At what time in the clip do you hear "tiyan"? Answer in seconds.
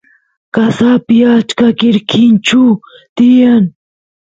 3.15-3.63